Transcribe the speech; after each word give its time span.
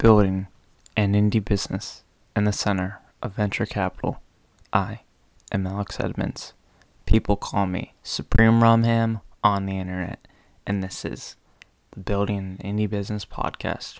building 0.00 0.46
an 0.96 1.12
indie 1.12 1.44
business 1.44 2.04
in 2.34 2.44
the 2.44 2.52
center 2.52 2.98
of 3.22 3.34
venture 3.34 3.66
capital. 3.66 4.22
I 4.72 5.00
am 5.52 5.66
Alex 5.66 6.00
Edmonds. 6.00 6.54
People 7.04 7.36
call 7.36 7.66
me 7.66 7.92
Supreme 8.02 8.60
Rumham 8.62 9.20
on 9.44 9.66
the 9.66 9.76
internet, 9.76 10.26
and 10.66 10.82
this 10.82 11.04
is 11.04 11.36
the 11.90 12.00
Building 12.00 12.56
an 12.60 12.78
Indie 12.78 12.88
Business 12.88 13.26
podcast. 13.26 13.98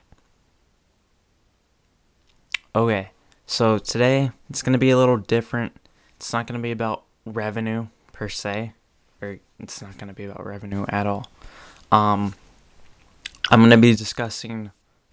Okay, 2.74 3.10
so 3.44 3.76
today 3.76 4.30
it's 4.48 4.62
going 4.62 4.72
to 4.72 4.78
be 4.78 4.88
a 4.88 4.96
little 4.96 5.18
different. 5.18 5.76
It's 6.16 6.32
not 6.32 6.46
going 6.46 6.58
to 6.58 6.62
be 6.62 6.70
about 6.70 7.02
revenue 7.26 7.88
per 8.12 8.30
se, 8.30 8.72
or 9.20 9.38
it's 9.58 9.82
not 9.82 9.98
going 9.98 10.08
to 10.08 10.14
be 10.14 10.24
about 10.24 10.46
revenue 10.46 10.86
at 10.88 11.06
all. 11.06 11.30
Um, 11.92 12.32
I'm 13.50 13.60
going 13.60 13.70
to 13.70 13.76
be 13.76 13.94
discussing 13.94 14.70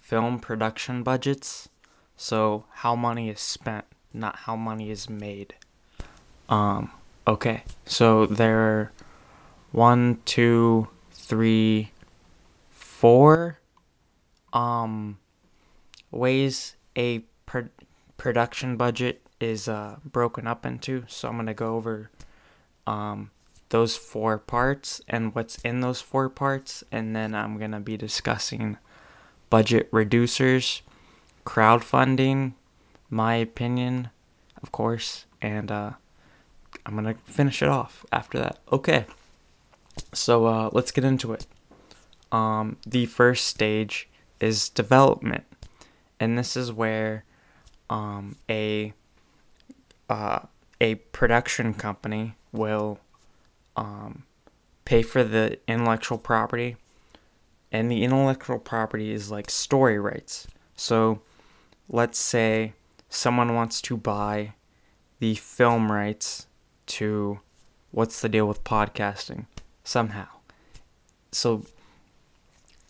film 0.08 0.40
production 0.40 1.04
budgets. 1.04 1.68
So, 2.16 2.64
how 2.76 2.96
money 2.96 3.30
is 3.30 3.42
spent, 3.42 3.84
not 4.14 4.38
how 4.38 4.56
money 4.56 4.90
is 4.90 5.10
made. 5.10 5.56
Um, 6.48 6.92
okay. 7.28 7.64
So, 7.86 8.26
there 8.26 8.60
are 8.60 8.92
one, 9.74 10.22
two, 10.24 10.88
three, 11.12 11.92
four 12.70 13.60
um, 14.54 15.20
ways 16.10 16.78
a 16.96 17.20
pro- 17.46 17.68
production 18.16 18.78
budget 18.78 19.22
is 19.42 19.68
uh, 19.68 19.98
broken 20.06 20.48
up 20.48 20.66
into. 20.66 21.04
So, 21.10 21.28
I'm 21.28 21.36
going 21.36 21.48
to 21.48 21.54
go 21.54 21.76
over 21.76 22.12
um, 22.88 23.32
those 23.70 23.98
four 23.98 24.38
parts 24.38 25.02
and 25.10 25.36
what's 25.36 25.58
in 25.58 25.82
those 25.82 26.00
four 26.00 26.30
parts. 26.30 26.82
And 26.94 27.14
then 27.14 27.36
I'm 27.36 27.58
going 27.58 27.72
to 27.72 27.82
be 27.82 27.98
discussing 27.98 28.78
budget 29.50 29.90
reducers, 29.92 30.82
crowdfunding, 31.46 32.54
my 33.10 33.36
opinion, 33.36 34.10
of 34.62 34.72
course, 34.72 35.26
and 35.42 35.72
uh, 35.72 35.92
I'm 36.86 36.96
gonna 36.96 37.16
finish 37.26 37.62
it 37.62 37.70
off 37.70 38.06
after 38.12 38.38
that. 38.40 38.60
Okay, 38.72 39.06
so 40.14 40.46
uh, 40.46 40.70
let's 40.74 40.92
get 40.92 41.04
into 41.04 41.34
it. 41.34 41.46
Um, 42.32 42.78
the 42.86 43.06
first 43.06 43.48
stage 43.48 44.10
is 44.40 44.70
development, 44.70 45.46
and 46.20 46.38
this 46.38 46.58
is 46.58 46.72
where 46.72 47.24
um, 47.90 48.36
a 48.50 48.94
uh, 50.10 50.40
a 50.80 50.96
production 50.96 51.74
company 51.74 52.36
will 52.52 53.00
um, 53.76 54.24
pay 54.86 55.02
for 55.02 55.24
the 55.24 55.60
intellectual 55.68 56.18
property 56.18 56.78
and 57.72 57.92
the 57.92 58.04
intellectual 58.04 58.60
property 58.60 59.12
is 59.12 59.32
like 59.32 59.50
story 59.50 60.00
rights. 60.00 60.48
So 60.76 61.22
let's 61.90 62.20
say 62.20 62.74
someone 63.10 63.56
wants 63.56 63.82
to 63.84 63.98
buy 63.98 64.54
the 65.20 65.36
film 65.36 65.92
rights 65.92 66.48
to 66.88 67.40
what's 67.92 68.22
the 68.22 68.30
deal 68.30 68.48
with 68.48 68.64
podcasting 68.64 69.46
somehow. 69.84 70.28
So 71.32 71.66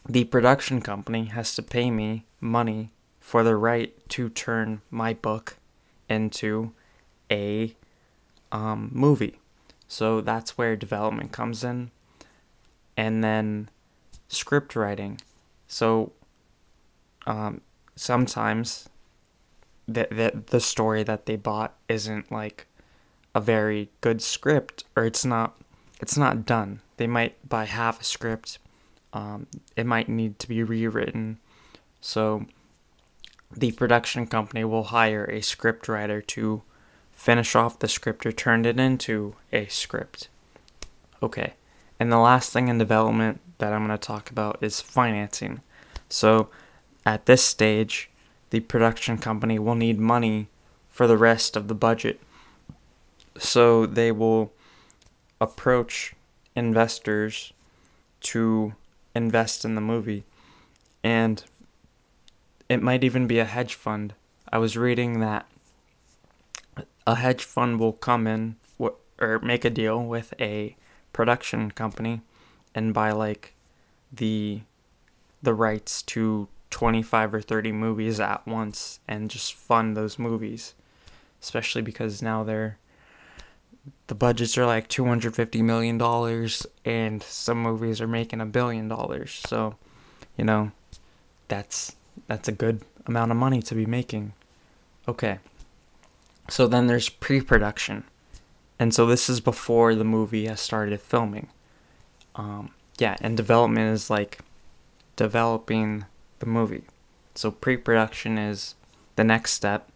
the 0.08 0.26
production 0.26 0.82
company 0.82 1.26
has 1.26 1.56
to 1.56 1.62
pay 1.62 1.92
me 1.92 2.26
money 2.40 2.92
for 3.20 3.44
the 3.44 3.56
right 3.56 3.94
to 4.10 4.30
turn 4.30 4.82
my 4.90 5.14
book 5.14 5.58
into 6.10 6.72
a 7.30 7.76
um, 8.52 8.90
movie. 8.94 9.40
So 9.88 10.22
that's 10.22 10.58
where 10.58 10.76
development 10.76 11.32
comes 11.32 11.64
in. 11.64 11.92
And 12.96 13.24
then 13.24 13.70
script 14.28 14.76
writing. 14.76 15.20
So 15.68 16.12
um, 17.26 17.62
sometimes 17.96 18.90
the, 19.88 20.08
the 20.10 20.44
the 20.48 20.60
story 20.60 21.04
that 21.04 21.26
they 21.26 21.36
bought 21.36 21.76
isn't 21.88 22.32
like 22.32 22.68
a 23.34 23.40
very 23.40 23.90
good 24.02 24.22
script 24.22 24.84
or 24.96 25.06
it's 25.06 25.26
not 25.26 25.56
it's 26.00 26.18
not 26.18 26.46
done. 26.46 26.82
They 26.98 27.08
might 27.08 27.48
buy 27.48 27.66
half 27.66 28.02
a 28.02 28.04
script. 28.04 28.60
Um, 29.14 29.48
it 29.76 29.86
might 29.86 30.10
need 30.10 30.40
to 30.40 30.48
be 30.48 30.64
rewritten. 30.64 31.40
So 32.02 32.46
the 33.56 33.72
production 33.72 34.28
company 34.28 34.64
will 34.64 34.86
hire 34.86 35.26
a 35.26 35.42
script 35.42 35.88
writer 35.88 36.22
to 36.22 36.62
finish 37.12 37.56
off 37.56 37.80
the 37.80 37.88
script 37.88 38.26
or 38.26 38.32
turn 38.32 38.66
it 38.66 38.80
into 38.80 39.36
a 39.52 39.66
script. 39.68 40.28
Okay. 41.24 41.54
And 42.00 42.12
the 42.12 42.20
last 42.20 42.52
thing 42.52 42.68
in 42.68 42.78
development 42.78 43.42
that 43.58 43.74
I'm 43.74 43.86
going 43.86 43.98
to 43.98 44.08
talk 44.08 44.30
about 44.30 44.58
is 44.62 44.82
financing. 44.82 45.62
So, 46.10 46.50
at 47.06 47.26
this 47.26 47.44
stage, 47.44 48.10
the 48.50 48.60
production 48.60 49.18
company 49.18 49.60
will 49.60 49.76
need 49.76 50.00
money 50.00 50.48
for 50.90 51.08
the 51.08 51.18
rest 51.18 51.56
of 51.56 51.68
the 51.68 51.76
budget. 51.76 52.20
So, 53.38 53.86
they 53.86 54.12
will 54.12 54.54
approach 55.40 56.14
investors 56.56 57.54
to 58.22 58.74
invest 59.16 59.66
in 59.66 59.76
the 59.76 59.82
movie. 59.82 60.24
And 61.04 61.44
it 62.70 62.82
might 62.82 63.04
even 63.04 63.28
be 63.28 63.40
a 63.40 63.46
hedge 63.46 63.76
fund. 63.76 64.14
I 64.52 64.58
was 64.58 64.78
reading 64.78 65.20
that 65.20 65.48
a 67.06 67.16
hedge 67.16 67.44
fund 67.44 67.80
will 67.80 67.94
come 67.94 68.28
in 68.28 68.56
or 69.20 69.40
make 69.40 69.66
a 69.66 69.70
deal 69.70 70.04
with 70.04 70.34
a 70.40 70.76
production 71.14 71.72
company 71.72 72.22
and 72.74 72.94
buy 72.94 73.12
like 73.12 73.54
the 74.12 74.62
the 75.42 75.54
rights 75.54 76.02
to 76.02 76.48
25 76.70 77.34
or 77.34 77.42
30 77.42 77.72
movies 77.72 78.20
at 78.20 78.46
once 78.46 79.00
and 79.08 79.30
just 79.30 79.54
fund 79.54 79.96
those 79.96 80.20
movies 80.20 80.74
especially 81.42 81.82
because 81.82 82.22
now 82.22 82.44
they're 82.44 82.78
the 84.08 84.16
budgets 84.16 84.58
are 84.58 84.66
like 84.66 84.88
250 84.88 85.62
million 85.62 85.98
dollars 85.98 86.66
and 86.86 87.22
some 87.24 87.62
movies 87.62 88.02
are 88.02 88.08
making 88.08 88.42
a 88.42 88.46
billion 88.46 88.88
dollars. 88.88 89.42
So 89.46 89.76
you 90.38 90.46
know 90.46 90.72
that's 91.48 91.96
that's 92.28 92.48
a 92.48 92.54
good 92.54 92.82
amount 93.06 93.32
of 93.32 93.38
money 93.38 93.62
to 93.62 93.76
be 93.76 93.86
making. 93.86 94.34
Okay. 95.08 95.40
So 96.50 96.68
then 96.68 96.88
there's 96.88 97.10
pre-production. 97.10 98.06
And 98.80 98.94
so 98.94 99.06
this 99.06 99.30
is 99.30 99.42
before 99.42 99.96
the 99.96 100.04
movie 100.06 100.46
has 100.46 100.62
started 100.62 101.02
filming. 101.02 101.48
Um, 102.38 102.72
yeah, 102.98 103.18
and 103.20 103.36
development 103.36 103.94
is 103.94 104.10
like 104.10 104.40
developing 105.16 106.06
the 106.40 106.46
movie. 106.46 106.84
So 107.36 107.52
pre 107.52 107.78
production 107.78 108.38
is 108.38 108.76
the 109.16 109.24
next 109.24 109.54
step. 109.54 109.90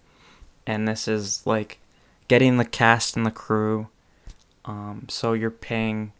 And 0.67 0.87
this 0.87 1.07
is 1.07 1.45
like 1.45 1.79
getting 2.27 2.57
the 2.57 2.65
cast 2.65 3.15
and 3.15 3.25
the 3.25 3.31
crew. 3.31 3.87
Um, 4.65 5.07
so 5.09 5.33
you're 5.33 5.49
paying 5.49 6.13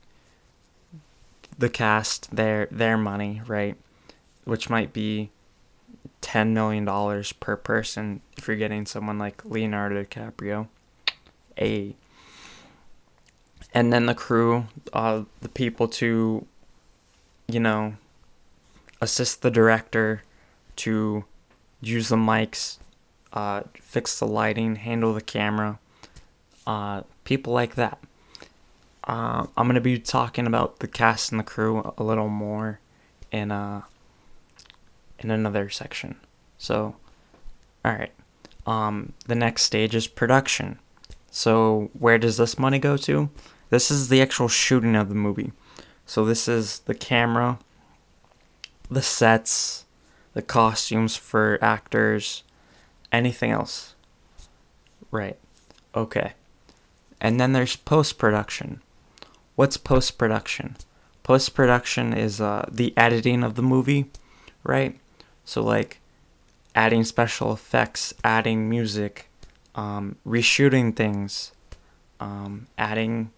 the 1.57 1.69
cast 1.69 2.35
their 2.35 2.67
their 2.71 2.97
money, 2.97 3.41
right? 3.45 3.75
Which 4.45 4.69
might 4.69 4.93
be 4.93 5.29
ten 6.21 6.53
million 6.53 6.85
dollars 6.85 7.33
per 7.33 7.55
person 7.55 8.21
if 8.37 8.47
you're 8.47 8.57
getting 8.57 8.85
someone 8.85 9.19
like 9.19 9.45
Leonardo 9.45 10.03
DiCaprio. 10.03 10.67
A 11.59 11.95
and 13.73 13.91
then 13.91 14.05
the 14.05 14.15
crew, 14.15 14.67
uh, 14.93 15.23
the 15.41 15.49
people 15.49 15.87
to, 15.87 16.45
you 17.47 17.59
know, 17.59 17.95
assist 18.99 19.41
the 19.41 19.51
director 19.51 20.23
to 20.77 21.25
use 21.81 22.09
the 22.09 22.15
mics, 22.15 22.77
uh, 23.33 23.61
fix 23.75 24.19
the 24.19 24.27
lighting, 24.27 24.75
handle 24.75 25.13
the 25.13 25.21
camera, 25.21 25.79
uh, 26.67 27.01
people 27.23 27.53
like 27.53 27.75
that. 27.75 27.99
Uh, 29.03 29.47
I'm 29.57 29.67
gonna 29.67 29.81
be 29.81 29.97
talking 29.97 30.45
about 30.45 30.79
the 30.79 30.87
cast 30.87 31.31
and 31.31 31.39
the 31.39 31.43
crew 31.43 31.93
a 31.97 32.03
little 32.03 32.29
more 32.29 32.79
in 33.31 33.51
uh 33.51 33.81
in 35.17 35.31
another 35.31 35.69
section. 35.69 36.15
So, 36.57 36.95
all 37.85 37.91
right. 37.91 38.11
Um, 38.65 39.13
the 39.27 39.35
next 39.35 39.63
stage 39.63 39.95
is 39.95 40.07
production. 40.07 40.79
So, 41.31 41.89
where 41.93 42.17
does 42.17 42.37
this 42.37 42.59
money 42.59 42.79
go 42.79 42.97
to? 42.97 43.29
This 43.71 43.89
is 43.89 44.09
the 44.09 44.21
actual 44.21 44.49
shooting 44.49 44.95
of 44.95 45.09
the 45.09 45.15
movie. 45.15 45.53
So 46.05 46.25
this 46.25 46.47
is 46.47 46.79
the 46.79 46.93
camera, 46.93 47.57
the 48.89 49.01
sets, 49.01 49.85
the 50.33 50.41
costumes 50.41 51.15
for 51.15 51.57
actors, 51.61 52.43
anything 53.13 53.49
else. 53.51 53.95
Right. 55.09 55.39
Okay. 55.95 56.33
And 57.21 57.39
then 57.39 57.53
there's 57.53 57.77
post 57.77 58.17
production. 58.17 58.81
What's 59.55 59.77
post 59.77 60.17
production? 60.17 60.75
Post 61.23 61.53
production 61.53 62.13
is 62.13 62.41
uh, 62.41 62.67
the 62.69 62.93
editing 62.97 63.41
of 63.41 63.55
the 63.55 63.61
movie, 63.61 64.11
right? 64.63 64.99
So, 65.45 65.63
like 65.63 66.01
adding 66.75 67.05
special 67.05 67.53
effects, 67.53 68.13
adding 68.23 68.69
music, 68.69 69.29
um, 69.75 70.17
reshooting 70.27 70.93
things, 70.95 71.53
um, 72.19 72.67
adding 72.77 73.31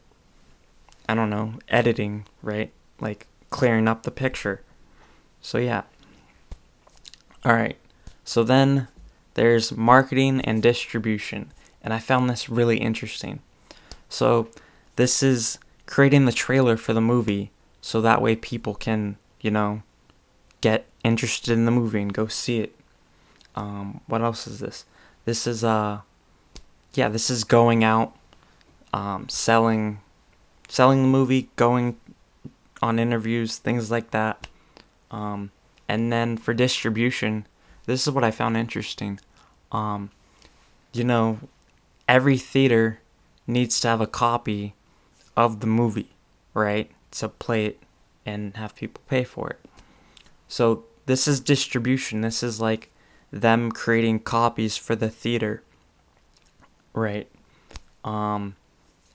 I 1.07 1.15
don't 1.15 1.29
know, 1.29 1.55
editing, 1.69 2.25
right? 2.41 2.71
Like 2.99 3.27
clearing 3.49 3.87
up 3.87 4.03
the 4.03 4.11
picture. 4.11 4.61
So 5.41 5.57
yeah. 5.57 5.83
All 7.45 7.53
right. 7.53 7.77
So 8.23 8.43
then 8.43 8.87
there's 9.33 9.71
marketing 9.71 10.41
and 10.41 10.63
distribution, 10.63 11.51
and 11.81 11.93
I 11.93 11.99
found 11.99 12.29
this 12.29 12.49
really 12.49 12.77
interesting. 12.77 13.39
So 14.07 14.47
this 14.95 15.21
is 15.21 15.59
creating 15.85 16.25
the 16.25 16.31
trailer 16.31 16.77
for 16.77 16.93
the 16.93 17.01
movie 17.01 17.51
so 17.81 17.99
that 18.01 18.21
way 18.21 18.35
people 18.35 18.73
can, 18.73 19.17
you 19.41 19.51
know, 19.51 19.83
get 20.61 20.85
interested 21.03 21.51
in 21.51 21.65
the 21.65 21.71
movie 21.71 22.01
and 22.01 22.13
go 22.13 22.27
see 22.27 22.59
it. 22.59 22.75
Um, 23.55 23.99
what 24.07 24.21
else 24.21 24.47
is 24.47 24.59
this? 24.59 24.85
This 25.25 25.45
is 25.45 25.63
uh 25.63 26.01
yeah, 26.93 27.09
this 27.09 27.29
is 27.29 27.43
going 27.43 27.83
out 27.83 28.15
um, 28.93 29.27
selling 29.27 29.99
selling 30.73 31.03
the 31.03 31.07
movie, 31.07 31.51
going 31.55 31.95
on 32.81 32.97
interviews, 32.97 33.57
things 33.59 33.91
like 33.91 34.09
that. 34.09 34.47
Um, 35.11 35.51
and 35.87 36.11
then 36.11 36.35
for 36.35 36.51
distribution, 36.51 37.45
this 37.85 38.07
is 38.07 38.11
what 38.11 38.23
I 38.23 38.31
found 38.31 38.57
interesting. 38.57 39.19
Um, 39.71 40.09
you 40.91 41.03
know, 41.03 41.41
every 42.09 42.39
theater 42.39 43.01
needs 43.45 43.79
to 43.81 43.87
have 43.87 44.01
a 44.01 44.07
copy 44.07 44.73
of 45.37 45.59
the 45.59 45.67
movie, 45.67 46.09
right? 46.55 46.89
To 47.11 47.29
play 47.29 47.67
it 47.67 47.79
and 48.25 48.57
have 48.57 48.73
people 48.73 49.03
pay 49.07 49.23
for 49.23 49.51
it. 49.51 49.59
So 50.47 50.85
this 51.05 51.27
is 51.27 51.39
distribution. 51.39 52.21
This 52.21 52.41
is 52.41 52.59
like 52.59 52.89
them 53.29 53.71
creating 53.71 54.21
copies 54.21 54.75
for 54.75 54.95
the 54.95 55.11
theater, 55.11 55.61
right? 56.95 57.29
Um, 58.03 58.55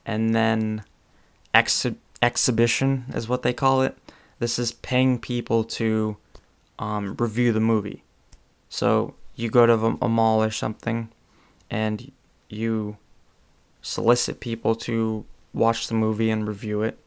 and 0.05 0.33
then 0.33 0.85
exhi- 1.53 1.97
exhibition 2.21 3.05
is 3.13 3.27
what 3.27 3.41
they 3.41 3.53
call 3.53 3.81
it. 3.81 3.97
This 4.39 4.57
is 4.57 4.71
paying 4.71 5.19
people 5.19 5.63
to 5.65 6.17
um, 6.77 7.15
review 7.15 7.51
the 7.51 7.59
movie. 7.59 8.03
So 8.69 9.15
you 9.35 9.49
go 9.49 9.65
to 9.65 9.97
a 10.01 10.09
mall 10.09 10.43
or 10.43 10.51
something, 10.51 11.09
and 11.69 12.11
you 12.49 12.97
solicit 13.81 14.39
people 14.39 14.75
to 14.75 15.25
watch 15.53 15.87
the 15.87 15.95
movie 15.95 16.29
and 16.29 16.47
review 16.47 16.81
it, 16.83 16.99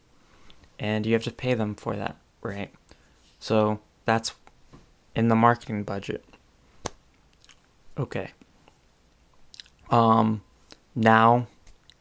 and 0.79 1.07
you 1.07 1.13
have 1.13 1.25
to 1.25 1.31
pay 1.31 1.55
them 1.55 1.75
for 1.75 1.97
that, 1.97 2.17
right? 2.43 2.73
So 3.39 3.81
that's 4.05 4.35
in 5.15 5.29
the 5.29 5.37
marketing 5.37 5.85
budget. 5.85 6.25
Okay. 7.99 8.31
Um, 9.91 10.43
now, 10.95 11.47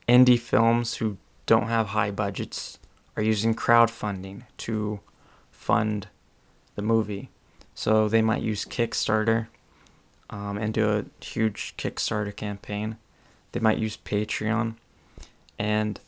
indie 0.08 0.40
films 0.40 0.96
who 0.96 1.18
don't 1.46 1.68
have 1.68 1.88
high 1.88 2.12
budgets 2.12 2.80
are 3.16 3.24
using 3.24 3.54
crowdfunding 3.54 4.44
to 4.58 5.00
fund 5.52 6.08
the 6.76 6.82
movie. 6.82 7.30
So 7.76 8.08
they 8.08 8.22
might 8.22 8.42
use 8.42 8.66
Kickstarter 8.66 9.48
um, 10.30 10.58
and 10.58 10.74
do 10.74 10.90
a 10.90 11.24
huge 11.24 11.76
Kickstarter 11.78 12.36
campaign. 12.36 12.98
They 13.52 13.60
might 13.60 13.78
use 13.78 13.98
Patreon, 13.98 14.76
and 15.60 16.00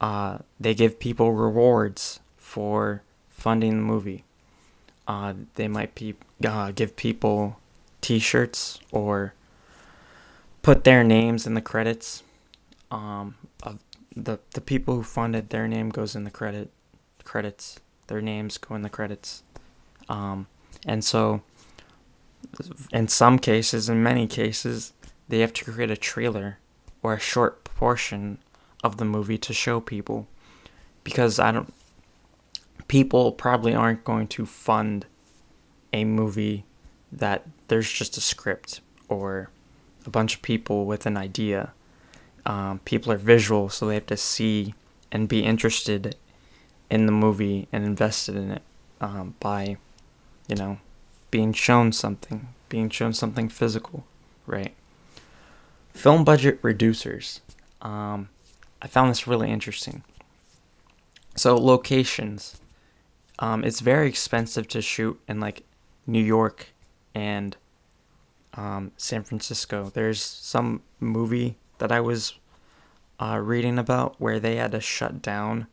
uh, 0.00 0.38
they 0.58 0.74
give 0.74 0.98
people 0.98 1.32
rewards 1.32 2.20
for 2.36 3.02
funding 3.28 3.76
the 3.76 3.82
movie. 3.82 4.24
Uh, 5.06 5.34
they 5.56 5.68
might 5.68 5.94
pe- 5.94 6.14
uh, 6.44 6.70
give 6.72 6.96
people 6.96 7.58
T-shirts 8.00 8.80
or 8.92 9.34
put 10.62 10.84
their 10.84 11.04
names 11.04 11.46
in 11.46 11.54
the 11.54 11.60
credits. 11.60 12.22
Um, 12.90 13.34
the 14.14 14.38
the 14.54 14.60
people 14.60 14.96
who 14.96 15.02
funded, 15.02 15.50
their 15.50 15.68
name 15.68 15.90
goes 15.90 16.16
in 16.16 16.24
the 16.24 16.30
credit 16.30 16.70
credits. 17.24 17.78
Their 18.06 18.20
names 18.20 18.58
go 18.58 18.74
in 18.74 18.82
the 18.82 18.90
credits. 18.90 19.42
Um, 20.08 20.48
and 20.84 21.04
so, 21.04 21.42
in 22.92 23.06
some 23.08 23.38
cases, 23.38 23.88
in 23.88 24.02
many 24.02 24.26
cases, 24.26 24.92
they 25.28 25.38
have 25.40 25.52
to 25.52 25.64
create 25.64 25.90
a 25.90 25.96
trailer 25.96 26.58
or 27.02 27.14
a 27.14 27.20
short 27.20 27.62
portion 27.62 28.38
of 28.82 28.96
the 28.96 29.04
movie 29.04 29.38
to 29.38 29.52
show 29.52 29.80
people, 29.80 30.26
because 31.04 31.38
I 31.38 31.52
don't. 31.52 31.72
People 32.88 33.30
probably 33.30 33.74
aren't 33.74 34.02
going 34.02 34.26
to 34.28 34.44
fund 34.44 35.06
a 35.92 36.04
movie 36.04 36.64
that 37.12 37.46
there's 37.68 37.90
just 37.90 38.16
a 38.16 38.20
script 38.20 38.80
or 39.08 39.50
a 40.04 40.10
bunch 40.10 40.34
of 40.34 40.42
people 40.42 40.86
with 40.86 41.06
an 41.06 41.16
idea. 41.16 41.72
Um, 42.46 42.80
people 42.84 43.12
are 43.12 43.18
visual, 43.18 43.68
so 43.68 43.86
they 43.86 43.94
have 43.94 44.06
to 44.06 44.16
see 44.16 44.74
and 45.12 45.28
be 45.28 45.40
interested 45.40 46.16
in 46.90 47.06
the 47.06 47.12
movie 47.12 47.68
and 47.72 47.84
invested 47.84 48.36
in 48.36 48.50
it 48.50 48.62
um, 49.00 49.34
by, 49.40 49.76
you 50.48 50.56
know, 50.56 50.78
being 51.30 51.52
shown 51.52 51.92
something, 51.92 52.48
being 52.68 52.90
shown 52.90 53.12
something 53.12 53.48
physical, 53.48 54.04
right? 54.46 54.74
Film 55.92 56.24
budget 56.24 56.60
reducers. 56.62 57.40
Um, 57.82 58.28
I 58.82 58.86
found 58.86 59.10
this 59.10 59.26
really 59.26 59.50
interesting. 59.50 60.02
So 61.36 61.56
locations. 61.56 62.60
Um, 63.38 63.64
it's 63.64 63.80
very 63.80 64.08
expensive 64.08 64.68
to 64.68 64.82
shoot 64.82 65.20
in 65.28 65.40
like 65.40 65.62
New 66.06 66.22
York 66.22 66.68
and 67.14 67.56
um, 68.54 68.92
San 68.96 69.22
Francisco. 69.22 69.90
There's 69.94 70.22
some 70.22 70.82
movie 70.98 71.56
that 71.80 71.92
I 71.92 72.00
was 72.00 72.34
uh, 73.20 73.38
reading 73.42 73.78
about 73.78 74.18
where 74.20 74.38
they 74.38 74.56
had 74.56 74.72
to 74.72 74.80
shut 74.80 75.20
down 75.20 75.66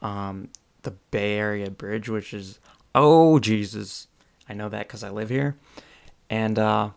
um, 0.00 0.48
the 0.82 0.92
Bay 1.10 1.34
Area 1.34 1.70
Bridge, 1.70 2.08
which 2.08 2.34
is 2.34 2.58
oh 2.94 3.38
Jesus, 3.38 4.08
I 4.48 4.54
know 4.54 4.68
that 4.68 4.88
because 4.88 5.04
I 5.04 5.10
live 5.10 5.28
here, 5.28 5.56
and 6.28 6.58
uh, 6.58 6.90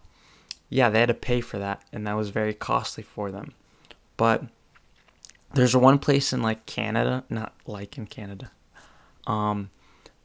yeah, 0.70 0.90
they 0.90 1.00
had 1.02 1.10
to 1.10 1.14
pay 1.14 1.42
for 1.42 1.60
that, 1.60 1.84
and 1.92 2.08
that 2.08 2.16
was 2.16 2.30
very 2.30 2.54
costly 2.54 3.04
for 3.04 3.32
them. 3.32 3.54
But 4.18 4.44
there's 5.54 5.76
one 5.76 6.00
place 6.00 6.34
in 6.34 6.42
like 6.42 6.66
Canada, 6.66 7.24
not 7.30 7.54
like 7.66 7.98
in 7.98 8.08
Canada. 8.08 8.52
Um, 9.28 9.70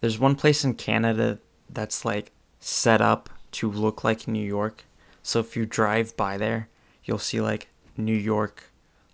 there's 0.01 0.19
one 0.19 0.35
place 0.35 0.65
in 0.65 0.75
Canada 0.75 1.39
that's 1.69 2.05
like 2.05 2.33
set 2.59 3.01
up 3.01 3.31
to 3.53 3.71
look 3.71 4.05
like 4.05 4.29
New 4.29 4.45
York. 4.45 4.85
So 5.23 5.41
if 5.41 5.57
you 5.57 5.67
drive 5.67 6.17
by 6.17 6.37
there, 6.37 6.69
you'll 7.05 7.19
see 7.19 7.41
like 7.41 7.69
New 8.01 8.15
York 8.15 8.65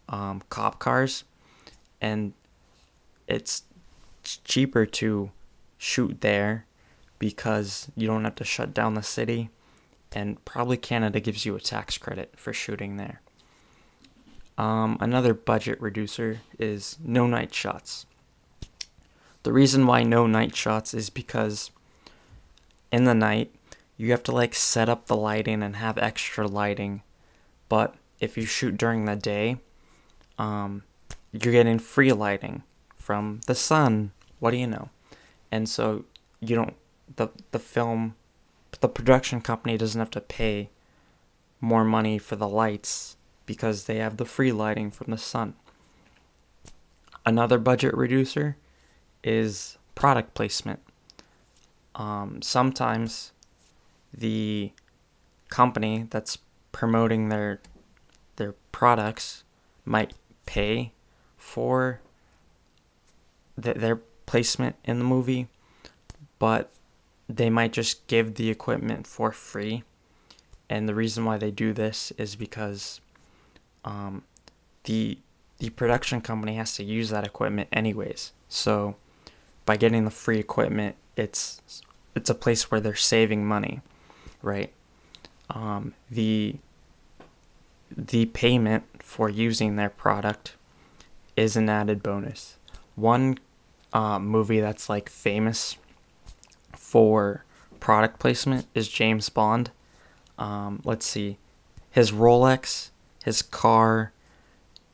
um, 0.09 0.43
cop 0.49 0.79
cars, 0.79 1.25
and 2.01 2.33
it's 3.27 3.63
cheaper 4.23 4.87
to 4.87 5.31
shoot 5.79 6.21
there 6.21 6.67
because 7.19 7.89
you 7.97 8.07
don't 8.07 8.25
have 8.25 8.35
to 8.37 8.45
shut 8.45 8.75
down 8.75 8.95
the 8.95 9.03
city, 9.03 9.51
and 10.13 10.43
probably 10.45 10.77
Canada 10.77 11.21
gives 11.21 11.45
you 11.45 11.57
a 11.57 11.61
tax 11.61 11.99
credit 11.99 12.35
for 12.37 12.53
shooting 12.53 12.97
there. 12.97 13.21
Um, 14.59 14.97
another 15.01 15.35
budget 15.35 15.81
reducer 15.81 16.41
is 16.59 16.97
no 17.05 17.27
night 17.27 17.55
shots. 17.55 18.07
The 19.43 19.53
reason 19.53 19.87
why 19.87 20.03
no 20.03 20.27
night 20.27 20.57
shots 20.57 20.95
is 20.95 21.11
because 21.11 21.71
in 22.91 23.05
the 23.05 23.15
night, 23.15 23.53
you 23.97 24.11
have 24.11 24.23
to 24.25 24.33
like 24.33 24.55
set 24.55 24.89
up 24.89 25.07
the 25.07 25.17
lighting 25.17 25.63
and 25.63 25.77
have 25.77 25.99
extra 25.99 26.47
lighting. 26.47 27.03
But 27.69 27.95
if 28.21 28.37
you 28.37 28.47
shoot 28.47 28.77
during 28.77 29.05
the 29.05 29.17
day, 29.17 29.59
um, 30.39 30.83
you're 31.33 31.53
getting 31.53 31.79
free 31.79 32.13
lighting 32.13 32.63
from 32.97 33.41
the 33.47 33.55
sun. 33.55 34.13
What 34.39 34.51
do 34.51 34.57
you 34.57 34.67
know? 34.67 34.91
And 35.51 35.69
so 35.69 36.05
you 36.41 36.57
don't 36.57 36.75
the 37.17 37.29
the 37.53 37.59
film 37.59 38.15
the 38.81 38.89
production 38.89 39.41
company 39.41 39.79
doesn't 39.79 39.99
have 39.99 40.11
to 40.11 40.21
pay 40.21 40.69
more 41.61 41.85
money 41.85 42.19
for 42.19 42.37
the 42.37 42.49
lights 42.49 43.17
because 43.47 43.85
they 43.85 43.97
have 43.97 44.17
the 44.17 44.25
free 44.25 44.53
lighting 44.53 44.91
from 44.91 45.11
the 45.11 45.19
sun. 45.19 45.55
Another 47.25 47.59
budget 47.59 47.95
reducer 47.95 48.57
is 49.23 49.79
product 49.95 50.35
placement 50.35 50.81
um, 51.97 52.43
sometimes 52.43 53.33
the 54.13 54.71
company 55.49 56.07
that's 56.11 56.39
promoting 56.71 57.31
their 57.31 57.61
their 58.37 58.55
products 58.73 59.45
might 59.85 60.13
pay 60.45 60.93
for 61.37 62.01
th- 63.61 63.77
their 63.77 63.97
placement 64.27 64.77
in 64.85 64.99
the 64.99 65.05
movie, 65.05 65.49
but 66.39 66.71
they 67.29 67.51
might 67.51 67.73
just 67.73 68.07
give 68.07 68.35
the 68.35 68.51
equipment 68.51 69.07
for 69.07 69.33
free. 69.33 69.83
And 70.69 70.89
the 70.89 70.95
reason 70.95 71.25
why 71.25 71.39
they 71.39 71.51
do 71.51 71.73
this 71.73 72.13
is 72.19 72.37
because 72.37 73.01
um, 73.85 74.25
the 74.85 75.19
the 75.59 75.71
production 75.71 76.21
company 76.21 76.57
has 76.57 76.75
to 76.75 76.85
use 76.85 77.09
that 77.11 77.25
equipment 77.25 77.69
anyways. 77.73 78.33
So 78.49 78.97
by 79.65 79.77
getting 79.77 80.05
the 80.05 80.11
free 80.11 80.39
equipment, 80.39 80.97
it's 81.17 81.83
it's 82.15 82.31
a 82.31 82.35
place 82.35 82.71
where 82.71 82.81
they're 82.81 82.95
saving 82.95 83.47
money, 83.47 83.81
right? 84.43 84.73
Um, 85.51 85.95
the 86.11 86.57
the 87.95 88.27
payment 88.27 88.85
for 89.03 89.29
using 89.29 89.77
their 89.77 89.91
product 89.91 90.55
is 91.37 91.57
an 91.57 91.69
added 91.69 92.03
bonus. 92.03 92.57
One 92.95 93.39
uh, 93.93 94.19
movie 94.19 94.61
that's 94.61 94.89
like 94.89 95.09
famous 95.09 95.77
for 96.73 97.45
product 97.81 98.19
placement 98.19 98.67
is 98.75 98.89
James 98.89 99.29
Bond. 99.29 99.71
Um, 100.39 100.81
let's 100.85 101.07
see, 101.07 101.39
his 101.91 102.13
Rolex, 102.13 102.91
his 103.25 103.43
car, 103.43 104.13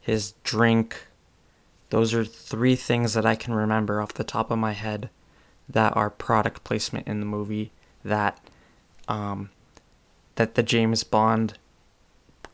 his 0.01 0.35
drink. 0.45 1.07
Those 1.91 2.15
are 2.15 2.25
three 2.25 2.77
things 2.77 3.15
that 3.15 3.27
I 3.27 3.35
can 3.35 3.55
remember 3.55 4.01
off 4.01 4.15
the 4.15 4.25
top 4.25 4.51
of 4.51 4.59
my 4.59 4.73
head 4.73 5.11
that 5.69 5.97
are 5.97 6.11
product 6.11 6.65
placement 6.65 7.07
in 7.07 7.21
the 7.21 7.27
movie 7.27 7.73
that 8.05 8.39
um, 9.09 9.51
that 10.37 10.55
the 10.55 10.63
James 10.63 11.05
Bond 11.05 11.59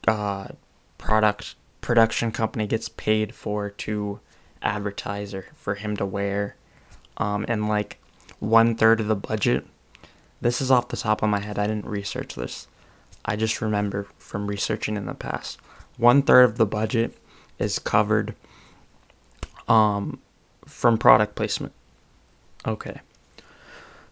uh, 0.09 0.49
product 0.97 1.55
production 1.81 2.33
company 2.33 2.67
gets 2.67 2.89
paid 2.89 3.35
for 3.35 3.71
to 3.71 4.21
advertise 4.63 5.33
or 5.33 5.47
for 5.55 5.77
him 5.77 5.97
to 5.97 6.05
wear, 6.07 6.57
um, 7.17 7.45
and 7.49 7.69
like 7.69 7.99
one 8.41 8.75
third 8.75 9.01
of 9.01 9.09
the 9.09 9.17
budget. 9.17 9.67
This 10.41 10.61
is 10.61 10.71
off 10.71 10.89
the 10.89 10.97
top 10.97 11.23
of 11.23 11.29
my 11.29 11.41
head. 11.41 11.59
I 11.59 11.67
didn't 11.67 11.87
research 11.87 12.35
this. 12.35 12.69
I 13.25 13.37
just 13.37 13.61
remember 13.61 14.07
from 14.19 14.47
researching 14.47 14.97
in 14.97 15.07
the 15.07 15.15
past. 15.15 15.59
One 15.97 16.23
third 16.23 16.45
of 16.45 16.59
the 16.59 16.67
budget 16.67 17.17
is 17.59 17.79
covered 17.79 18.35
um, 19.67 20.21
from 20.65 20.97
product 20.97 21.35
placement. 21.35 21.73
Okay. 22.67 23.01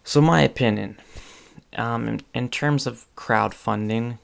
So 0.02 0.20
my 0.20 0.42
opinion, 0.42 0.98
um, 1.76 2.08
in, 2.08 2.20
in 2.34 2.48
terms 2.48 2.86
of 2.86 3.06
crowdfunding, 3.16 4.18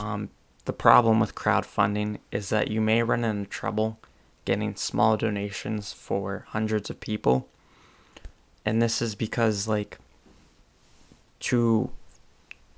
um, 0.00 0.30
the 0.64 0.72
problem 0.72 1.20
with 1.20 1.34
crowdfunding 1.34 2.18
is 2.32 2.48
that 2.48 2.70
you 2.70 2.80
may 2.80 3.02
run 3.02 3.24
into 3.24 3.48
trouble 3.48 3.98
getting 4.44 4.74
small 4.74 5.16
donations 5.16 5.92
for 5.92 6.46
hundreds 6.48 6.90
of 6.90 7.00
people. 7.00 7.48
And 8.64 8.80
this 8.80 9.02
is 9.02 9.14
because 9.14 9.68
like 9.68 9.98
to 11.40 11.90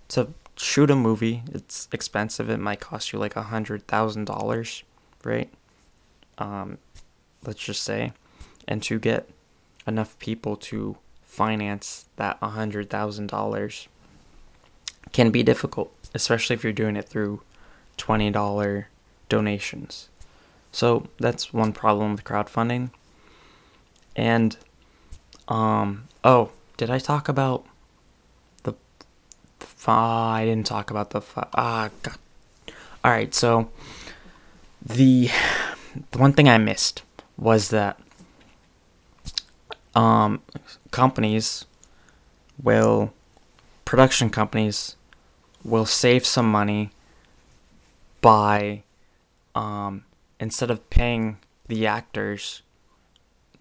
to 0.09 0.29
shoot 0.57 0.91
a 0.91 0.97
movie, 0.97 1.43
it's 1.53 1.89
expensive. 1.93 2.51
It 2.51 2.59
might 2.59 2.81
cost 2.81 3.13
you 3.13 3.19
like 3.19 3.37
a 3.37 3.43
hundred 3.43 3.87
thousand 3.87 4.27
dollars, 4.27 4.83
right? 5.25 5.51
Um, 6.39 6.79
let's 7.45 7.63
just 7.63 7.83
say, 7.83 8.13
and 8.67 8.83
to 8.85 8.99
get 8.99 9.29
enough 9.87 10.19
people 10.19 10.57
to 10.57 10.97
finance 11.25 12.07
that 12.17 12.39
a 12.43 12.51
hundred 12.51 12.91
thousand 12.91 13.29
dollars 13.29 13.89
can 15.13 15.31
be 15.31 15.43
difficult, 15.43 15.95
especially 16.15 16.55
if 16.55 16.65
you're 16.65 16.73
doing 16.73 16.97
it 16.97 17.09
through 17.09 17.43
twenty 17.97 18.31
dollar 18.31 18.89
donations. 19.29 20.09
So 20.71 21.09
that's 21.19 21.53
one 21.53 21.73
problem 21.73 22.13
with 22.13 22.25
crowdfunding. 22.25 22.91
And 24.17 24.57
um 25.49 26.09
oh, 26.25 26.51
did 26.77 26.91
I 26.91 26.99
talk 26.99 27.29
about 27.29 27.65
the, 28.63 28.75
the 29.59 29.67
I 29.87 30.45
didn't 30.45 30.67
talk 30.67 30.91
about 30.91 31.11
the 31.11 31.23
ah 31.55 31.91
god. 32.03 32.17
All 33.05 33.11
right, 33.11 33.35
so 33.35 33.71
the 34.85 35.31
the 36.11 36.19
one 36.19 36.33
thing 36.33 36.49
I 36.49 36.59
missed 36.59 37.03
was 37.37 37.71
that 37.71 37.99
um 39.95 40.41
companies 40.91 41.65
will 42.63 43.13
production 43.85 44.31
companies 44.31 44.97
will 45.65 45.87
save 45.87 46.25
some 46.27 46.51
money 46.51 46.91
by 48.21 48.83
um 49.55 50.05
instead 50.41 50.71
of 50.71 50.89
paying 50.91 51.39
the 51.69 51.87
actors 51.87 52.63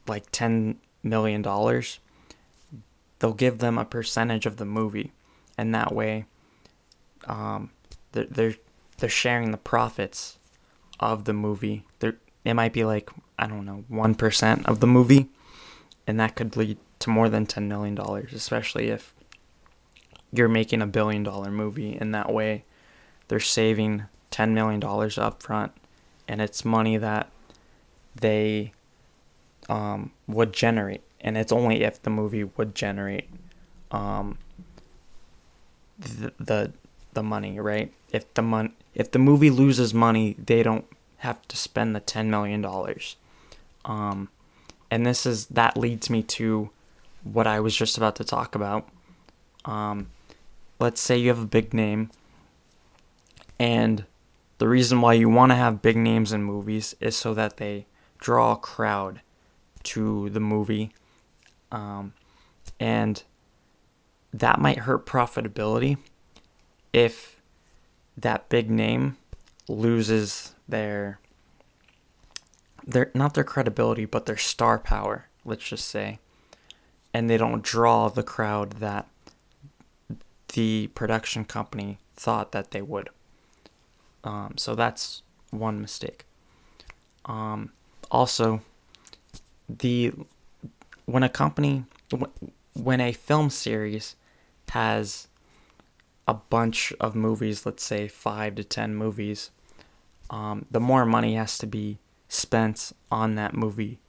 like 0.07 0.25
10 0.31 0.77
million 1.03 1.41
dollars 1.41 1.99
they'll 3.21 3.33
give 3.33 3.59
them 3.59 3.77
a 3.77 3.85
percentage 3.85 4.45
of 4.47 4.57
the 4.57 4.65
movie. 4.65 5.11
And 5.57 5.73
that 5.75 5.93
way 5.93 6.25
um, 7.27 7.69
they're, 8.11 8.25
they're 8.25 8.55
they're 8.97 9.09
sharing 9.09 9.51
the 9.51 9.57
profits 9.57 10.37
of 10.99 11.25
the 11.25 11.33
movie. 11.33 11.85
They 11.99 12.13
it 12.43 12.55
might 12.55 12.73
be 12.73 12.83
like 12.83 13.09
i 13.37 13.47
don't 13.47 13.65
know 13.65 13.85
1% 13.89 14.65
of 14.65 14.79
the 14.79 14.87
movie. 14.87 15.29
And 16.07 16.19
that 16.19 16.35
could 16.35 16.57
lead 16.57 16.77
to 16.99 17.09
more 17.09 17.29
than 17.29 17.45
10 17.45 17.67
million 17.67 17.95
dollars 17.95 18.33
especially 18.33 18.89
if 18.89 19.13
you're 20.33 20.47
making 20.47 20.81
a 20.81 20.87
billion 20.87 21.23
dollar 21.23 21.51
movie 21.51 21.97
in 21.99 22.11
that 22.11 22.31
way 22.31 22.63
they're 23.27 23.39
saving 23.39 24.03
10 24.29 24.53
million 24.53 24.79
dollars 24.79 25.17
up 25.17 25.41
front 25.43 25.71
and 26.27 26.41
it's 26.41 26.63
money 26.63 26.97
that 26.97 27.29
they 28.15 28.73
um, 29.69 30.11
would 30.27 30.53
generate, 30.53 31.01
and 31.19 31.37
it's 31.37 31.51
only 31.51 31.83
if 31.83 32.01
the 32.01 32.09
movie 32.09 32.43
would 32.43 32.75
generate 32.75 33.29
um, 33.91 34.37
the, 35.99 36.33
the 36.39 36.73
the 37.13 37.23
money, 37.23 37.59
right? 37.59 37.93
If 38.11 38.33
the 38.33 38.41
mon- 38.41 38.73
if 38.93 39.11
the 39.11 39.19
movie 39.19 39.49
loses 39.49 39.93
money, 39.93 40.35
they 40.37 40.63
don't 40.63 40.85
have 41.17 41.45
to 41.47 41.57
spend 41.57 41.95
the 41.95 41.99
ten 41.99 42.29
million 42.29 42.61
dollars. 42.61 43.15
Um, 43.85 44.29
and 44.89 45.05
this 45.05 45.25
is 45.25 45.47
that 45.47 45.77
leads 45.77 46.09
me 46.09 46.23
to 46.23 46.69
what 47.23 47.47
I 47.47 47.59
was 47.59 47.75
just 47.75 47.97
about 47.97 48.15
to 48.17 48.23
talk 48.23 48.55
about. 48.55 48.87
Um, 49.63 50.07
let's 50.81 50.99
say 50.99 51.17
you 51.17 51.29
have 51.29 51.41
a 51.41 51.45
big 51.45 51.73
name, 51.73 52.09
and 53.59 54.05
the 54.57 54.67
reason 54.67 54.99
why 54.99 55.13
you 55.13 55.29
want 55.29 55.51
to 55.51 55.55
have 55.55 55.81
big 55.81 55.95
names 55.95 56.33
in 56.33 56.43
movies 56.43 56.95
is 56.99 57.15
so 57.15 57.33
that 57.33 57.57
they 57.57 57.85
draw 58.17 58.53
a 58.53 58.57
crowd 58.57 59.21
to 59.83 60.29
the 60.31 60.39
movie. 60.39 60.91
Um, 61.71 62.13
and 62.79 63.23
that 64.33 64.59
might 64.59 64.79
hurt 64.79 65.05
profitability 65.05 65.97
if 66.93 67.41
that 68.17 68.49
big 68.49 68.69
name 68.69 69.17
loses 69.67 70.55
their 70.67 71.19
their 72.85 73.11
not 73.13 73.35
their 73.35 73.43
credibility 73.43 74.05
but 74.05 74.25
their 74.25 74.37
star 74.37 74.77
power 74.79 75.27
let's 75.45 75.63
just 75.63 75.87
say 75.87 76.19
and 77.13 77.29
they 77.29 77.37
don't 77.37 77.63
draw 77.63 78.09
the 78.09 78.23
crowd 78.23 78.71
that 78.73 79.07
the 80.53 80.87
production 80.95 81.45
company 81.45 81.97
thought 82.15 82.51
that 82.51 82.71
they 82.71 82.81
would 82.81 83.09
um, 84.23 84.53
so 84.57 84.75
that's 84.75 85.23
one 85.49 85.81
mistake. 85.81 86.25
Um, 87.25 87.71
also, 88.09 88.61
the 89.67 90.13
when 91.05 91.23
a 91.23 91.29
company 91.29 91.85
when 92.73 93.01
a 93.01 93.11
film 93.11 93.49
series 93.49 94.15
has 94.69 95.27
a 96.27 96.33
bunch 96.33 96.93
of 96.99 97.15
movies, 97.15 97.65
let's 97.65 97.83
say 97.83 98.07
five 98.07 98.55
to 98.55 98.63
ten 98.63 98.95
movies, 98.95 99.51
um, 100.29 100.65
the 100.71 100.79
more 100.79 101.05
money 101.05 101.35
has 101.35 101.57
to 101.59 101.67
be 101.67 101.97
spent 102.29 102.91
on 103.11 103.35
that 103.35 103.53
movie 103.53 103.99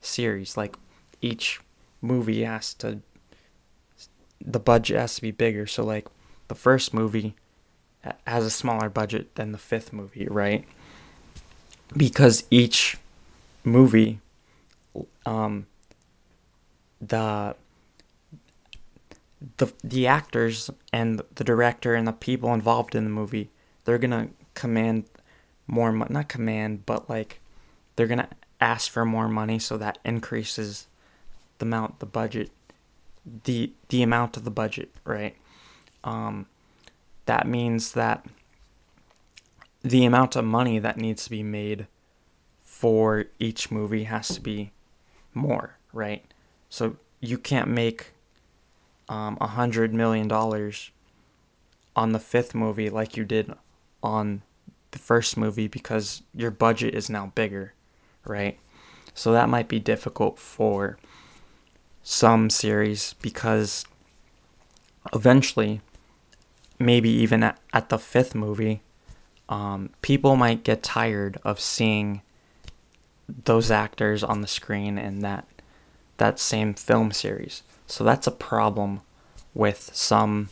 series. 0.00 0.56
Like 0.56 0.76
each 1.20 1.60
movie 2.00 2.42
has 2.44 2.74
to, 2.74 3.00
the 4.44 4.60
budget 4.60 4.98
has 4.98 5.14
to 5.16 5.22
be 5.22 5.30
bigger. 5.30 5.66
So 5.66 5.84
like 5.84 6.06
the 6.48 6.54
first 6.54 6.92
movie 6.92 7.34
has 8.26 8.44
a 8.44 8.50
smaller 8.50 8.88
budget 8.88 9.34
than 9.36 9.52
the 9.52 9.58
fifth 9.58 9.92
movie, 9.92 10.26
right? 10.28 10.64
Because 11.96 12.44
each 12.50 12.96
movie, 13.64 14.20
um, 15.26 15.66
the 17.00 17.54
the 19.56 19.72
the 19.82 20.06
actors 20.06 20.70
and 20.92 21.20
the 21.34 21.44
director 21.44 21.94
and 21.94 22.06
the 22.06 22.12
people 22.12 22.54
involved 22.54 22.94
in 22.94 23.04
the 23.04 23.10
movie, 23.10 23.50
they're 23.84 23.98
gonna 23.98 24.28
command 24.54 25.04
more, 25.66 25.92
mo- 25.92 26.06
not 26.08 26.28
command, 26.28 26.86
but 26.86 27.08
like 27.08 27.40
they're 27.96 28.06
gonna 28.06 28.28
ask 28.60 28.90
for 28.90 29.04
more 29.04 29.28
money, 29.28 29.58
so 29.58 29.76
that 29.76 29.98
increases 30.04 30.86
the 31.58 31.66
amount, 31.66 31.98
the 31.98 32.06
budget, 32.06 32.50
the 33.44 33.72
the 33.88 34.02
amount 34.02 34.36
of 34.36 34.44
the 34.44 34.50
budget, 34.50 34.90
right? 35.04 35.36
Um, 36.04 36.46
that 37.26 37.46
means 37.46 37.92
that 37.92 38.26
the 39.82 40.04
amount 40.04 40.36
of 40.36 40.44
money 40.44 40.78
that 40.78 40.96
needs 40.96 41.24
to 41.24 41.30
be 41.30 41.42
made 41.42 41.86
for 42.60 43.26
each 43.38 43.70
movie 43.70 44.04
has 44.04 44.28
to 44.28 44.40
be 44.40 44.72
more, 45.34 45.76
right? 45.92 46.24
So 46.68 46.96
you 47.20 47.38
can't 47.38 47.68
make 47.68 48.12
um, 49.08 49.36
a 49.40 49.44
um, 49.44 49.50
hundred 49.50 49.92
million 49.94 50.28
dollars 50.28 50.90
on 51.94 52.12
the 52.12 52.18
fifth 52.18 52.54
movie 52.54 52.90
like 52.90 53.16
you 53.16 53.24
did 53.24 53.52
on 54.02 54.42
the 54.92 54.98
first 54.98 55.36
movie 55.36 55.68
because 55.68 56.22
your 56.34 56.50
budget 56.50 56.94
is 56.94 57.10
now 57.10 57.32
bigger, 57.34 57.74
right? 58.24 58.58
So 59.14 59.32
that 59.32 59.48
might 59.48 59.68
be 59.68 59.78
difficult 59.78 60.38
for 60.38 60.98
some 62.02 62.50
series 62.50 63.14
because 63.22 63.84
eventually 65.12 65.80
maybe 66.78 67.08
even 67.08 67.42
at, 67.42 67.58
at 67.72 67.88
the 67.88 67.98
fifth 67.98 68.34
movie, 68.34 68.82
um, 69.48 69.90
people 70.02 70.36
might 70.36 70.64
get 70.64 70.82
tired 70.82 71.38
of 71.44 71.60
seeing 71.60 72.22
those 73.44 73.70
actors 73.70 74.22
on 74.22 74.40
the 74.40 74.46
screen 74.46 74.98
in 74.98 75.20
that 75.20 75.46
that 76.18 76.38
same 76.38 76.74
film 76.74 77.10
series. 77.10 77.62
So 77.86 78.04
that's 78.04 78.26
a 78.26 78.32
problem 78.32 79.00
with 79.54 79.90
some 79.92 80.50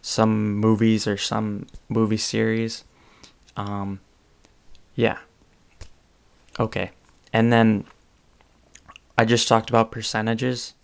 some 0.00 0.54
movies 0.54 1.06
or 1.06 1.16
some 1.16 1.66
movie 1.88 2.16
series. 2.16 2.84
Um, 3.56 4.00
yeah. 4.94 5.18
Okay. 6.58 6.90
And 7.32 7.52
then 7.52 7.84
I 9.18 9.24
just 9.24 9.48
talked 9.48 9.68
about 9.68 9.90
percentages. 9.90 10.74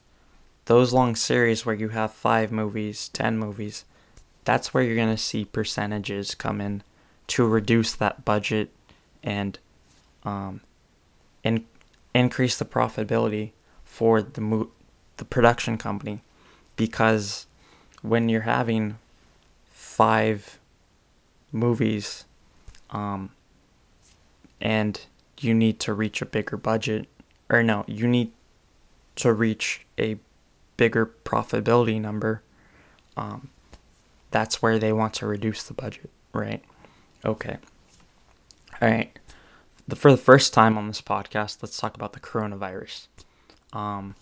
Those 0.65 0.93
long 0.93 1.15
series 1.15 1.65
where 1.65 1.75
you 1.75 1.91
have 1.91 2.13
five 2.13 2.51
movies, 2.51 3.09
ten 3.11 3.39
movies, 3.39 3.85
that's 4.45 4.75
where 4.75 4.83
you're 4.83 4.97
going 4.97 5.15
to 5.15 5.23
see 5.23 5.45
percentages 5.45 6.35
come 6.35 6.61
in 6.61 6.83
to 7.29 7.47
reduce 7.47 7.93
that 7.93 8.25
budget 8.25 8.71
and 9.23 9.61
um, 10.25 10.63
in, 11.45 11.65
increase 12.13 12.59
the 12.59 12.65
profitability 12.65 13.53
for 13.85 14.21
the 14.21 14.41
mo- 14.41 14.71
the 15.17 15.25
production 15.25 15.79
company 15.79 16.21
because 16.75 17.47
when 18.03 18.29
you're 18.29 18.41
having 18.41 18.99
five 19.71 20.59
movies 21.53 22.25
um, 22.91 23.31
and 24.61 25.03
you 25.39 25.55
need 25.55 25.79
to 25.79 25.95
reach 25.95 26.21
a 26.21 26.27
bigger 26.27 26.57
budget 26.57 27.07
or 27.49 27.63
no 27.63 27.85
you 27.87 28.07
need 28.07 28.31
to 29.17 29.33
reach 29.33 29.87
a 29.99 30.17
bigger 30.77 31.07
profitability 31.25 32.01
number 32.01 32.43
um, 33.17 33.49
that's 34.31 34.61
where 34.61 34.79
they 34.79 34.93
want 34.93 35.15
to 35.15 35.27
reduce 35.27 35.63
the 35.63 35.75
budget 35.75 36.11
right? 36.33 36.65
Okay. 37.25 37.59
All 38.83 38.89
right 38.89 39.17
the, 39.87 39.97
for 39.97 40.11
the 40.11 40.17
first 40.17 40.53
time 40.53 40.77
on 40.77 40.89
this 40.89 41.01
podcast 41.01 41.59
let's 41.63 41.79
talk 41.79 41.95
about 41.95 42.13
the 42.13 42.21
coronavirus. 42.21 43.07
Um, 43.73 44.15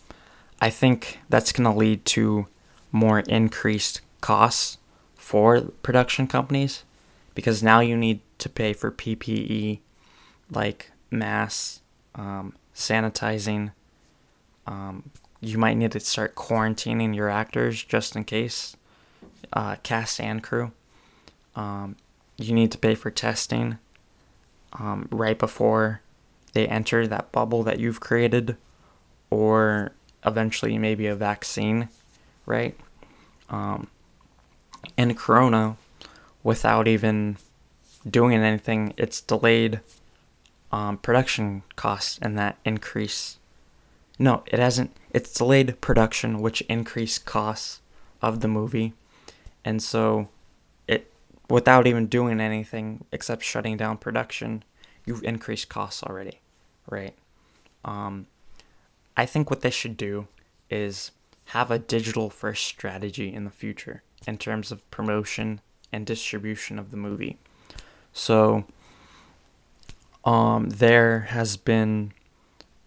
i 0.60 0.70
think 0.70 1.20
that's 1.28 1.52
going 1.52 1.70
to 1.70 1.78
lead 1.78 2.04
to 2.06 2.46
more 2.90 3.20
increased 3.20 4.02
costs 4.20 4.78
for 5.16 5.60
production 5.82 6.26
companies 6.26 6.84
because 7.34 7.62
now 7.62 7.80
you 7.80 7.96
need 7.96 8.20
to 8.38 8.48
pay 8.48 8.72
for 8.72 8.90
PPE 8.90 9.80
like 10.50 10.90
masks, 11.10 11.80
um, 12.14 12.54
sanitizing. 12.74 13.72
Um, 14.66 15.10
you 15.40 15.58
might 15.58 15.76
need 15.76 15.92
to 15.92 16.00
start 16.00 16.34
quarantining 16.34 17.14
your 17.14 17.28
actors 17.28 17.82
just 17.82 18.14
in 18.14 18.24
case, 18.24 18.76
uh, 19.52 19.76
cast 19.82 20.20
and 20.20 20.42
crew. 20.42 20.72
Um, 21.56 21.96
you 22.36 22.54
need 22.54 22.72
to 22.72 22.78
pay 22.78 22.94
for 22.94 23.10
testing 23.10 23.78
um, 24.74 25.08
right 25.10 25.38
before 25.38 26.00
they 26.52 26.66
enter 26.66 27.06
that 27.06 27.32
bubble 27.32 27.62
that 27.62 27.80
you've 27.80 28.00
created, 28.00 28.56
or 29.30 29.92
eventually 30.24 30.78
maybe 30.78 31.06
a 31.06 31.14
vaccine, 31.14 31.88
right? 32.46 32.78
Um, 33.48 33.88
and 34.96 35.16
Corona, 35.16 35.76
without 36.42 36.86
even 36.88 37.36
doing 38.08 38.34
anything, 38.34 38.94
it's 38.96 39.20
delayed 39.20 39.80
um, 40.72 40.96
production 40.96 41.62
costs 41.76 42.18
and 42.22 42.36
that 42.38 42.58
increase. 42.64 43.38
No, 44.18 44.42
it 44.46 44.58
hasn't. 44.58 44.96
It's 45.10 45.32
delayed 45.32 45.80
production, 45.80 46.40
which 46.40 46.62
increased 46.62 47.24
costs 47.24 47.80
of 48.20 48.40
the 48.40 48.48
movie, 48.48 48.94
and 49.64 49.82
so 49.82 50.28
it 50.86 51.12
without 51.48 51.86
even 51.86 52.06
doing 52.06 52.40
anything 52.40 53.04
except 53.12 53.42
shutting 53.42 53.76
down 53.76 53.98
production, 53.98 54.64
you've 55.04 55.24
increased 55.24 55.68
costs 55.68 56.02
already, 56.02 56.40
right? 56.88 57.14
Um, 57.84 58.26
I 59.16 59.26
think 59.26 59.50
what 59.50 59.60
they 59.60 59.70
should 59.70 59.96
do 59.96 60.28
is 60.70 61.10
have 61.46 61.70
a 61.70 61.78
digital 61.78 62.30
first 62.30 62.64
strategy 62.64 63.32
in 63.32 63.44
the 63.44 63.50
future 63.50 64.02
in 64.26 64.38
terms 64.38 64.72
of 64.72 64.88
promotion 64.90 65.60
and 65.92 66.06
distribution 66.06 66.78
of 66.78 66.90
the 66.90 66.96
movie. 66.96 67.38
So 68.12 68.64
um, 70.24 70.70
there 70.70 71.20
has 71.20 71.56
been 71.56 72.12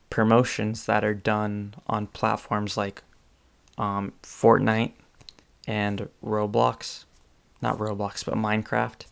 promotions 0.10 0.86
that 0.86 1.04
are 1.04 1.14
done 1.14 1.76
on 1.88 2.08
platforms 2.08 2.78
like 2.78 3.04
um, 3.78 4.14
Fortnite 4.24 4.94
and 5.68 6.08
Roblox, 6.24 7.06
not 7.62 7.78
Roblox, 7.78 8.24
but 8.24 8.36
Minecraft. 8.36 9.06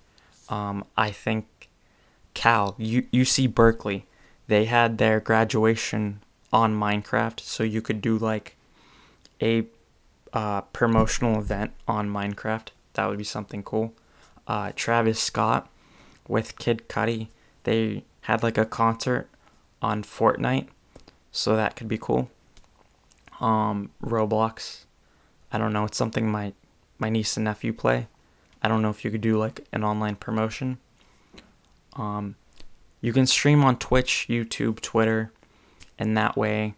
Um, 0.50 0.86
I 0.96 1.12
think 1.12 1.70
Cal, 2.34 2.76
U- 2.78 3.08
UC 3.14 3.54
Berkeley, 3.54 4.06
they 4.48 4.66
had 4.66 4.98
their 4.98 5.20
graduation 5.20 6.22
on 6.52 6.74
Minecraft, 6.74 7.40
so 7.40 7.64
you 7.64 7.82
could 7.82 8.02
do 8.02 8.18
like 8.18 8.56
a 9.42 9.66
uh, 10.32 10.62
promotional 10.62 11.40
event 11.40 11.72
on 11.88 12.10
Minecraft. 12.10 12.68
That 12.94 13.08
would 13.08 13.18
be 13.18 13.24
something 13.24 13.64
cool. 13.64 13.94
Uh, 14.48 14.72
Travis 14.76 15.20
Scott 15.20 15.70
with 16.28 16.58
Kid 16.58 16.88
Cudi, 16.88 17.28
they 17.64 18.04
had 18.24 18.44
like 18.44 18.58
a 18.58 18.66
concert 18.66 19.28
on 19.82 20.04
Fortnite, 20.04 20.68
so 21.32 21.56
that 21.56 21.76
could 21.76 21.88
be 21.88 21.98
cool. 21.98 22.30
Um, 23.40 23.92
Roblox, 24.04 24.86
I 25.52 25.58
don't 25.58 25.74
know. 25.74 25.86
It's 25.86 25.98
something 25.98 26.30
my 26.30 26.54
my 27.00 27.10
niece 27.10 27.36
and 27.38 27.44
nephew 27.44 27.74
play. 27.74 28.08
I 28.62 28.68
don't 28.70 28.82
know 28.82 28.90
if 28.90 29.04
you 29.04 29.12
could 29.12 29.22
do 29.22 29.38
like 29.38 29.66
an 29.74 29.84
online 29.84 30.16
promotion. 30.16 30.78
Um, 31.96 32.36
you 33.02 33.12
can 33.12 33.28
stream 33.28 33.64
on 33.64 33.78
Twitch, 33.78 34.28
YouTube, 34.30 34.80
Twitter, 34.80 35.34
and 36.00 36.16
that 36.16 36.38
way 36.38 36.76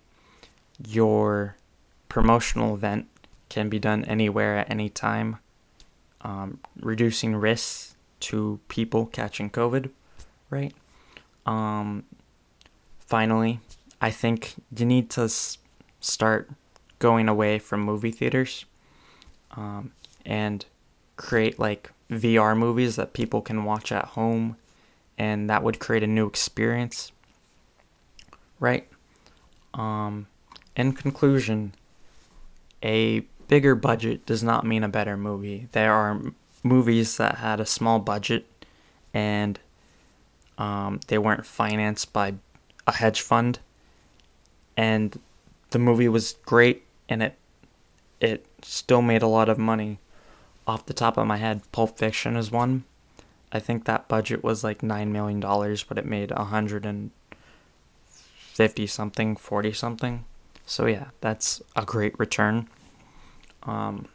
your 0.83 1.55
promotional 2.09 2.73
event 2.73 3.07
can 3.49 3.69
be 3.69 3.77
done 3.77 4.03
anywhere 4.05 4.57
at 4.57 4.69
any 4.69 4.89
time, 4.89 5.37
um, 6.21 6.59
reducing 6.81 7.35
risks 7.35 7.95
to 8.21 8.59
people 8.67 9.05
catching 9.05 9.49
COVID, 9.49 9.91
right? 10.49 10.73
Um, 11.45 12.03
finally, 12.99 13.59
I 14.01 14.11
think 14.11 14.55
you 14.75 14.85
need 14.85 15.09
to 15.11 15.21
s- 15.23 15.57
start 15.99 16.49
going 16.99 17.27
away 17.29 17.59
from 17.59 17.81
movie 17.81 18.11
theaters 18.11 18.65
um, 19.55 19.91
and 20.25 20.65
create 21.17 21.59
like 21.59 21.91
VR 22.09 22.55
movies 22.55 22.95
that 22.95 23.13
people 23.13 23.41
can 23.41 23.63
watch 23.63 23.91
at 23.91 24.05
home, 24.05 24.57
and 25.17 25.49
that 25.49 25.63
would 25.63 25.79
create 25.79 26.03
a 26.03 26.07
new 26.07 26.27
experience, 26.27 27.11
right? 28.59 28.87
Um, 29.73 30.27
in 30.75 30.93
conclusion, 30.93 31.73
a 32.83 33.21
bigger 33.47 33.75
budget 33.75 34.25
does 34.25 34.43
not 34.43 34.65
mean 34.65 34.83
a 34.83 34.89
better 34.89 35.17
movie. 35.17 35.67
There 35.71 35.93
are 35.93 36.21
movies 36.63 37.17
that 37.17 37.35
had 37.37 37.59
a 37.59 37.65
small 37.65 37.99
budget 37.99 38.45
and 39.13 39.59
um, 40.57 40.99
they 41.07 41.17
weren't 41.17 41.45
financed 41.45 42.13
by 42.13 42.35
a 42.87 42.93
hedge 42.93 43.21
fund, 43.21 43.59
and 44.77 45.19
the 45.71 45.79
movie 45.79 46.07
was 46.07 46.37
great, 46.45 46.83
and 47.09 47.21
it 47.21 47.37
it 48.21 48.45
still 48.61 49.01
made 49.01 49.21
a 49.21 49.27
lot 49.27 49.49
of 49.49 49.57
money. 49.57 49.99
Off 50.67 50.85
the 50.85 50.93
top 50.93 51.17
of 51.17 51.27
my 51.27 51.37
head, 51.37 51.61
Pulp 51.71 51.97
Fiction 51.97 52.35
is 52.35 52.51
one. 52.51 52.85
I 53.51 53.59
think 53.59 53.85
that 53.85 54.07
budget 54.07 54.43
was 54.43 54.63
like 54.63 54.81
nine 54.81 55.11
million 55.11 55.39
dollars, 55.39 55.83
but 55.83 55.97
it 55.97 56.05
made 56.05 56.31
a 56.31 56.45
hundred 56.45 56.85
and 56.85 57.11
fifty 58.09 58.87
something, 58.87 59.35
forty 59.35 59.73
something. 59.73 60.25
So 60.65 60.87
yeah, 60.87 61.09
that's 61.21 61.61
a 61.75 61.85
great 61.85 62.17
return. 62.17 62.67
Um, 63.63 64.07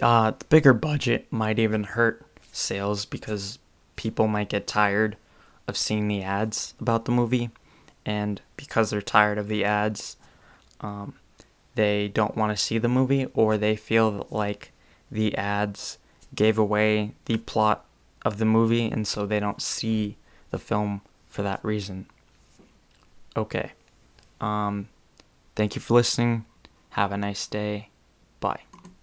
uh, 0.00 0.32
the 0.32 0.44
bigger 0.46 0.72
budget 0.72 1.26
might 1.32 1.58
even 1.58 1.84
hurt 1.84 2.24
sales 2.52 3.04
because 3.04 3.58
people 3.96 4.26
might 4.26 4.48
get 4.48 4.66
tired 4.66 5.16
of 5.66 5.76
seeing 5.76 6.08
the 6.08 6.22
ads 6.22 6.74
about 6.80 7.04
the 7.04 7.12
movie, 7.12 7.50
and 8.04 8.40
because 8.56 8.90
they're 8.90 9.02
tired 9.02 9.38
of 9.38 9.48
the 9.48 9.64
ads, 9.64 10.16
um, 10.80 11.14
they 11.74 12.08
don't 12.08 12.36
want 12.36 12.56
to 12.56 12.62
see 12.62 12.78
the 12.78 12.88
movie, 12.88 13.26
or 13.34 13.56
they 13.56 13.76
feel 13.76 14.26
like 14.30 14.72
the 15.10 15.36
ads 15.36 15.98
gave 16.34 16.58
away 16.58 17.12
the 17.26 17.38
plot 17.38 17.84
of 18.24 18.38
the 18.38 18.44
movie, 18.44 18.86
and 18.86 19.06
so 19.06 19.26
they 19.26 19.40
don't 19.40 19.62
see 19.62 20.16
the 20.50 20.58
film 20.58 21.00
for 21.28 21.42
that 21.42 21.64
reason. 21.64 22.06
Okay. 23.36 23.72
Um, 24.40 24.88
thank 25.56 25.74
you 25.74 25.80
for 25.80 25.94
listening. 25.94 26.44
Have 26.90 27.12
a 27.12 27.16
nice 27.16 27.46
day. 27.46 27.88
Bye. 28.40 28.60